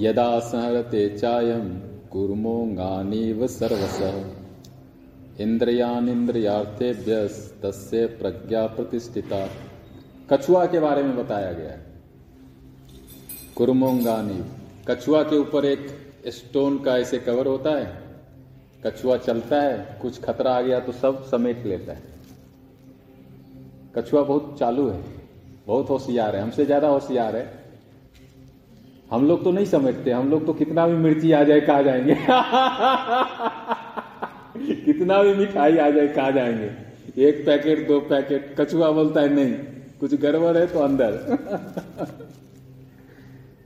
[0.00, 1.68] यदा सहरते चायम
[2.12, 3.98] कुर्मोंगानीव सर्वस।
[5.40, 7.28] इंद्रियान इंद्रियार्थेभ्य
[7.62, 9.50] तस्य प्रज्ञा प्रतिष्ठिता
[10.30, 11.86] कछुआ के बारे में बताया गया है।
[13.56, 14.44] कुर्मोंगानी।
[14.88, 15.86] कछुआ के ऊपर एक
[16.26, 18.02] स्टोन का ऐसे कवर होता है।
[18.86, 22.02] कछुआ चलता है, कुछ खतरा आ गया तो सब समेट लेता है।
[23.96, 25.02] कछुआ बहुत चालू है,
[25.66, 27.64] बहुत होशियार है, हमसे ज़्यादा होशियार है।
[29.10, 32.14] हम लोग तो नहीं समेटते, हम लोग तो कितना भी मिर्ची आ जाए कहा जाएँगे।
[34.98, 36.94] कितना भी मिठाई आ जाए कहा जाएँगे।
[37.28, 39.54] एक पैकेट, दो पैकेट, कछुआ बोलता है, नहीं,
[40.00, 41.38] कुछ गड़बड़ है तो अंदर।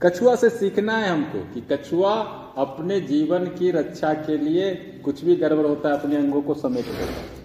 [0.01, 2.13] कछुआ से सीखना है हमको कि कछुआ
[2.57, 6.85] अपने जीवन की रक्षा के लिए कुछ भी गड़बड़ होता है, अपने अंगों को समेट
[6.85, 7.39] लेता है।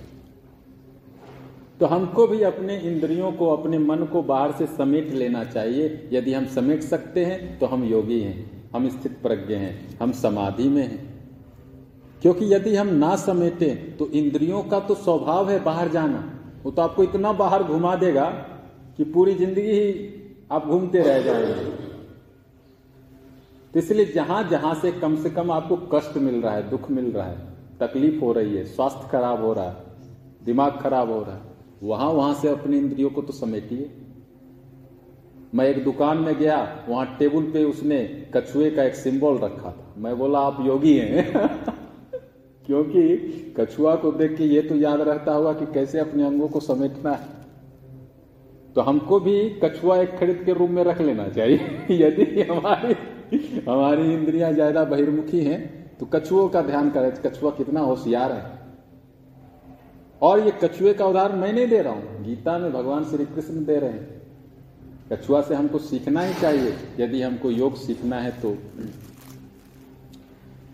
[1.80, 6.32] तो हमको भी अपने इंद्रियों को, अपने मन को बाहर से समेट लेना चाहिए। यदि
[6.32, 10.82] हम समेट सकते हैं तो हम योगी हैं, हम स्थित प्रज्ञ हैं, हम समाधि में
[10.82, 11.13] हैं।
[12.24, 16.18] क्योंकि यदि हम ना समेटे तो इंद्रियों का तो स्वभाव है बाहर जाना।
[16.64, 18.24] वो तो आपको इतना बाहर घुमा देगा
[18.96, 20.08] कि पूरी ज़िंदगी ही
[20.52, 21.54] आप घूमते रह जाएँगे।
[23.74, 27.12] तो इसलिए जहाँ जहाँ से कम से कम आपको कष्ट मिल रहा है, दुख मिल
[27.12, 27.36] रहा है,
[27.80, 29.76] तकलीफ़ हो रही है, स्वास्थ्य खराब हो रहा है,
[30.44, 31.42] दिमाग खराब हो रहा है,
[31.82, 33.90] वहाँ वहाँ से अपने इंद्रियों को तो समेटिए।
[35.54, 38.02] मैं एक दुकान में गया, वहाँ टेबल पे उसने
[38.36, 41.74] कछुए का एक सिंबल रखा था। मैं बोला, आप योगी हैं।
[42.66, 43.02] क्योंकि
[43.56, 47.10] कछुआ को देख के ये तो याद रहता होगा कि कैसे अपने अंगों को समेटना
[47.12, 47.32] है।
[48.76, 52.94] तो हमको भी कछुआ एक खरीद के रूम में रख लेना चाहिए। यदि हमारी
[53.68, 55.62] हमारी इंद्रियाँ ज़्यादा बहिर्मुखी हैं
[55.98, 58.42] तो कछुओं का ध्यान करें कछुआ कितना होशियार है।
[60.22, 63.64] और ये कछुए का उदाहरण मैं नहीं दे रहा हूँ, गीता में भगवान श्री कृष्ण
[63.64, 64.22] दे रहे हैं।
[65.12, 68.56] कछुआ से हमको सीखना ही चाहिए। यदि हमको योग सीखना है तो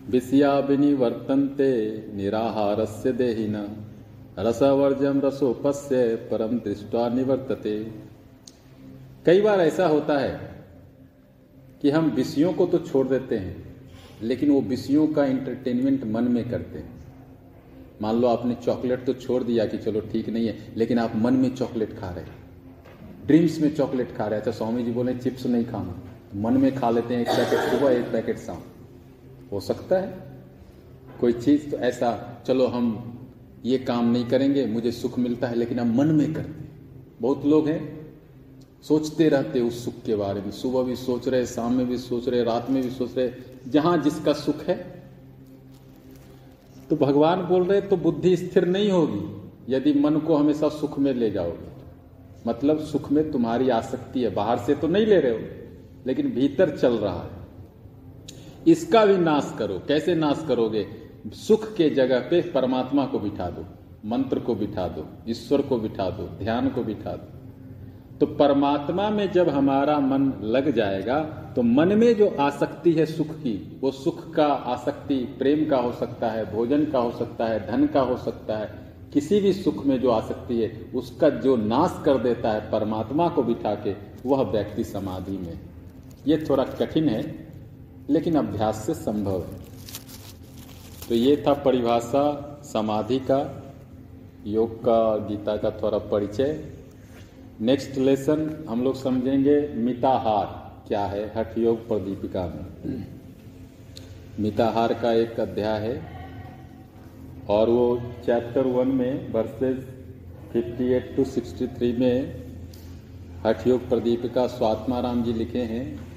[0.09, 1.73] विषया विनिवर्तनते
[2.13, 3.55] निराहार से देहिन।
[4.39, 7.77] रसवर्जम रसोपस्य परम दृष्टा निवर्तते।
[9.25, 10.39] कई बार ऐसा होता है
[11.81, 13.55] कि हम विषयों को तो छोड़ देते हैं,
[14.21, 16.99] लेकिन वो विषयों का इंटरटेनमेंट मन में करते हैं।
[18.01, 21.33] मान लो आपने चॉकलेट तो छोड़ दिया कि चलो ठीक नहीं है, लेकिन आप मन
[21.33, 25.15] में चॉकलेट खा रहे हैं। ड्रीम्स में चॉकलेट खा रहे हैं। अच्छा स्वामी जी बोले,
[25.15, 25.93] चिप्स नहीं खाऊँगा।
[26.31, 28.61] तो मन में खा लेते हैं, एक पैकेट सुबह, एक पैकेट शाम।
[29.51, 30.31] हो सकता है।
[31.19, 33.17] कोई चीज़ तो ऐसा, चलो हम
[33.65, 36.69] ये काम नहीं करेंगे, मुझे सुख मिलता है, लेकिन हम मन में करते
[37.21, 37.81] बहुत लोग हैं,
[38.83, 42.27] सोचते रहते उस सुख के बारे में। सुबह भी सोच रहे, शाम में भी सोच
[42.27, 43.31] रहे, रात में भी सोच रहे,
[43.67, 44.77] जहाँ जिसका सुख है।
[46.89, 51.13] तो भगवान बोल रहे तो बुद्धि स्थिर नहीं होगी। यदि मन को हमेशा सुख में
[51.13, 51.69] ले जाओगे
[52.47, 55.39] मतलब सुख में तुम्हारी आसक्ति है, बाहर से तो नहीं ले रहे हो,
[56.07, 57.40] लेकिन भीतर चल रहा है।
[58.67, 60.85] इसका भी नाश करो। कैसे नाश करोगे?
[61.37, 63.65] सुख के जगह पे परमात्मा को बिठा दो,
[64.05, 69.31] मंत्र को बिठा दो, ईश्वर को बिठा दो, ध्यान को बिठा दो। तो परमात्मा में
[69.31, 71.19] जब हमारा मन लग जाएगा
[71.55, 75.91] तो मन में जो आसक्ति है सुख की, वो सुख का आसक्ति, प्रेम का हो
[75.91, 78.69] सकता है, भोजन का हो सकता है, धन का हो सकता है,
[79.13, 83.43] किसी भी सुख में जो आसक्ति है, उसका जो नाश कर देता है परमात्मा को
[83.43, 83.95] बिठा के,
[84.25, 85.59] वह व्यक्ति समाधि में।
[86.27, 87.50] ये थोड़ा कठिन है
[88.11, 89.59] लेकिन अभ्यास से संभव है।
[91.09, 92.23] तो ये था परिभाषा,
[92.63, 93.39] समाधि का,
[94.45, 96.63] योग का और गीता का थोड़ा परिचय।
[97.61, 100.45] नेक्स्ट लेसन हम लोग समझेंगे मिताहार,
[100.87, 103.05] क्या है हठ योग प्रदीपिका में।
[104.39, 105.95] मिताहार का एक अध्याय है
[107.49, 109.83] और वो चैप्टर वन में वर्सेस
[110.53, 112.15] 58 टू 63 में
[113.45, 116.10] हठ योग प्रदीपिका स्वात्माराम जी लिखे हैं।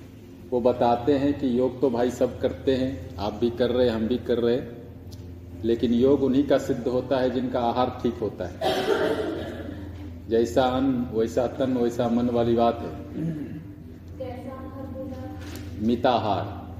[0.55, 4.09] वो बताते हैं कि योग तो भाई सब करते हैं, आप भी कर रहे, हम
[4.09, 4.61] भी कर रहे।
[5.65, 8.61] लेकिन योग उन्हीं का सिद्ध होता है जिनका आहार ठीक होता है।
[10.29, 13.15] जैसा अन्न, वैसा तन, वैसा मन वाली बात है।
[15.83, 16.75] मिताहार।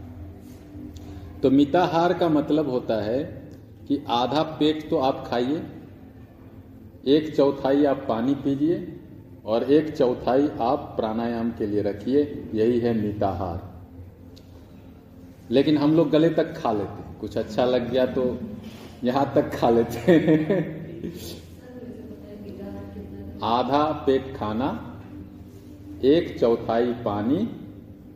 [1.43, 3.25] तो मिताहार का मतलब होता है
[3.89, 5.63] कि आधा पेट तो आप खाइए,
[7.07, 8.94] एक चौथाई आप पानी पीजिए
[9.45, 12.21] और एक चौथाई आप प्राणायाम के लिए रखिए,
[12.55, 13.73] यही है मिताहार
[15.51, 18.39] लेकिन हम लोग गले तक खा लेते हैं। कुछ अच्छा लग गया तो
[19.05, 20.23] यहाँ तक खा लेते हैं।
[23.43, 24.69] आधा पेट खाना,
[26.05, 27.49] एक चौथाई पानी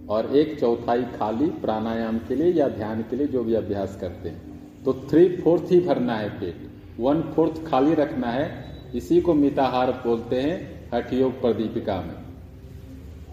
[0.09, 4.29] और एक चौथाई खाली प्राणायाम के लिए या ध्यान के लिए जो भी अभ्यास करते
[4.29, 6.67] हैं। तो थ्री फोर्थ ही भरना है पेट।
[7.01, 8.49] वन फोर्थ खाली रखना है।
[8.95, 12.17] इसी को मिताहार बोलते हैं। हठयोग प्रदीपिका में।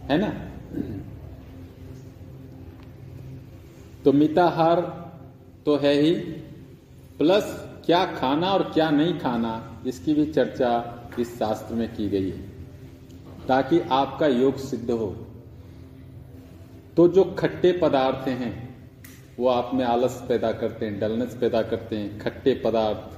[0.10, 0.30] है ना?
[4.06, 4.82] तो मिताहार
[5.66, 6.12] तो है ही,
[7.18, 7.46] प्लस
[7.86, 10.74] क्या खाना और क्या नहीं खाना, इसकी भी चर्चा
[11.20, 12.40] इस शास्त्र में की गई है,
[13.48, 15.08] ताकि आपका योग सिद्ध हो।
[16.98, 18.54] तो जो खट्टे पदार्थ हैं,
[19.40, 23.15] वो आप में आलस पैदा करते हैं, डलनेस पैदा करते हैं, खट्टे पदार्थ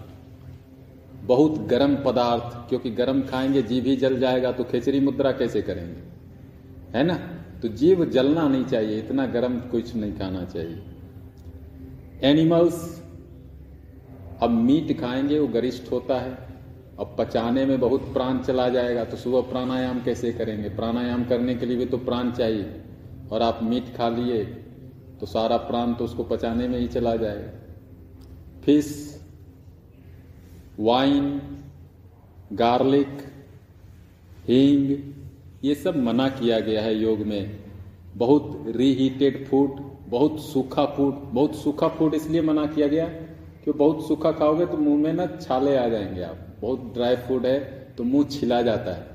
[1.23, 6.01] बहुत गर्म पदार्थ, क्योंकि गर्म खाएँगे, जीव ही जल जाएगा तो खेचरी मुद्रा कैसे करेंगे?
[6.97, 7.15] है ना?
[7.61, 10.83] तो जीव जलना नहीं चाहिए, इतना गर्म कुछ नहीं खाना चाहिए।
[12.23, 13.03] एनिमल्स
[14.41, 16.47] अब मीट खाएँगे, वो गरिष्ठ होता है।
[16.99, 20.69] अब पचाने में बहुत प्राण चला जाएगा तो सुबह प्राणायाम कैसे करेंगे?
[20.69, 22.81] प्राणायाम करने के लिए भी तो प्राण चाहिए।
[23.31, 24.43] और आप मीट खा लिए
[25.19, 27.49] तो सारा प्राण तो उसको पचाने में ही चला जाएगा।
[28.61, 29.16] फ़िश
[30.77, 31.41] वाइन
[32.53, 33.21] गार्लिक
[34.47, 35.13] हींग
[35.65, 37.59] ये सब मना किया गया है योग में।
[38.15, 43.05] बहुत रीहीटेड फ़ूड बहुत सूखा फ़ूड बहुत सूखा फ़ूड इसलिए मना किया गया
[43.65, 47.45] कि बहुत सूखा खाओगे तो मुँह में ना छाले आ जाएँगे आप। बहुत ड्राई फ़ूड
[47.45, 47.59] है
[47.97, 49.05] तो मुँह छिला जाता है।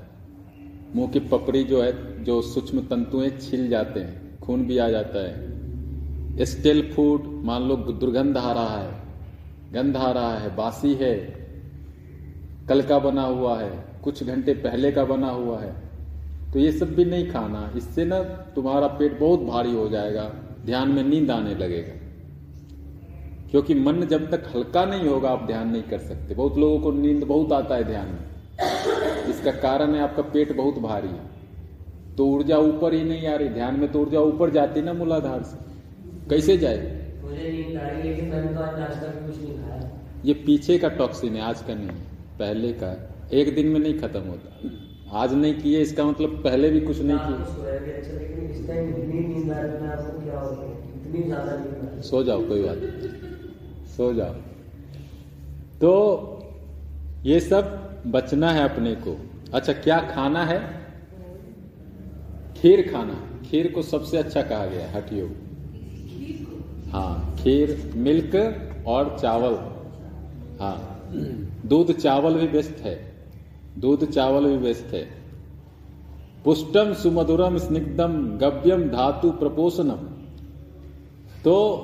[0.95, 4.89] मुँह की पपड़ी जो है, जो सूक्ष्म तंतु है छिल जाते हैं, खून भी आ
[4.89, 8.91] जाता है। स्टेल फ़ूड मान लो दुर्गंध आ रहा है,
[9.73, 11.42] गंध आ रहा है, बासी है
[12.69, 13.71] कल का बना हुआ है
[14.03, 15.73] कुछ घंटे पहले का बना हुआ है।
[16.53, 18.19] तो ये सब भी नहीं खाना इससे ना
[18.55, 20.23] तुम्हारा पेट बहुत भारी हो जाएगा
[20.65, 21.99] ध्यान में नींद आने लगेगा।
[23.51, 26.91] क्योंकि मन जब तक हल्का नहीं होगा आप ध्यान नहीं कर सकते। बहुत लोगों को
[26.91, 32.27] नींद बहुत आता है ध्यान में। इसका कारण है आपका पेट बहुत भारी है। तो
[32.27, 35.57] ऊर्जा ऊपर ही नहीं आ रही ध्यान में तो ऊर्जा ऊपर जाती ना मूलाधार से।
[36.29, 36.77] कैसे जाए?
[37.17, 37.35] तो
[40.25, 42.12] ये पीछे का टॉक्सिन है आज का नहीं है।
[42.43, 44.59] पहले का एक दिन में नहीं खत्म होता।
[45.11, 47.61] आज नहीं किए, इसका मतलब पहले भी कुछ नहीं किए।
[52.01, 54.33] सो जाओ, कोई बात नहीं। सो जाओ।
[55.81, 55.91] तो
[57.25, 59.17] ये सब बचना है अपने को।
[59.53, 60.59] अच्छा क्या खाना है?
[62.57, 65.27] खीर खाना। खीर को सबसे अच्छा कहा गया है, हटियो।
[66.91, 68.33] हाँ खीर, मिल्क
[68.87, 69.53] और चावल।
[70.59, 70.92] हाँ।
[71.65, 73.13] दूध चावल भी व्यस्त है।
[73.77, 75.23] दूध चावल भी व्यस्त है।
[76.45, 80.13] पुष्टम सुमधुरम स्निग्धम गव्यम धातु प्रपोषणम।
[81.43, 81.77] तो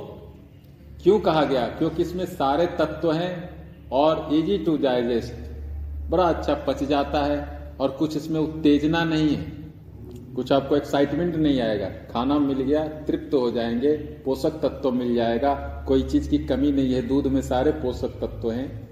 [1.03, 1.67] क्यों कहा गया?
[1.67, 3.49] क्योंकि इसमें सारे तत्व हैं
[3.91, 5.33] और इजी टू डाइजेस्ट
[6.11, 9.59] बड़ा अच्छा पच जाता है और कुछ इसमें उत्तेजना नहीं है।
[10.35, 15.85] कुछ आपको एक्साइटमेंट नहीं आएगा। खाना मिल गया, तृप्त हो जाएँगे, पोषक तत्व मिल जाएगा।
[15.87, 18.88] कोई चीज़ की कमी नहीं है। दूध में सारे पोषक तत्व हैं।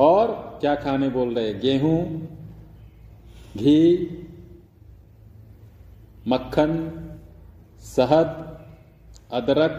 [0.00, 1.98] और क्या खाने बोल रहे गेहूँ,
[3.56, 3.82] घी,
[6.28, 6.72] मक्खन,
[7.84, 8.28] शहद,
[9.32, 9.78] अदरक,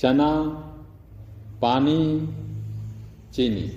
[0.00, 0.32] चना,
[1.62, 2.28] पानी,
[3.34, 3.70] चीनी।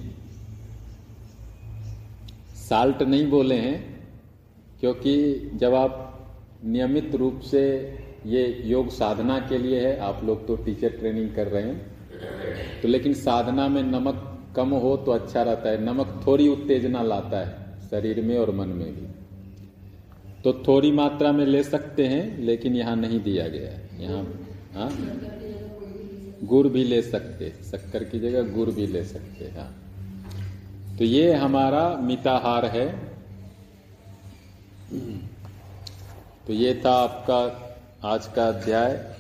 [2.59, 3.77] साल्ट नहीं बोले हैं,
[4.79, 6.01] क्योंकि जब आप
[6.65, 7.63] नियमित रूप से
[8.25, 12.87] ये योग साधना के लिए है, आप लोग तो टीचर ट्रेनिंग कर रहे हैं। तो
[12.87, 17.79] लेकिन साधना में नमक कम हो तो अच्छा रहता है। नमक थोड़ी उत्तेजना लाता है,
[17.89, 19.07] शरीर में और मन में भी।
[20.43, 24.23] तो थोड़ी मात्रा में ले सकते हैं, लेकिन यहाँ नहीं दिया गया है। यहाँ
[24.75, 24.89] हाँ?
[26.43, 29.73] गुड़ भी ले सकते, शक्कर की जगह गुड़ भी ले सकते हाँ।
[30.97, 32.87] तो ये हमारा मिताहार है।
[36.47, 37.39] तो ये था आपका
[38.03, 39.14] आज का अध्याय।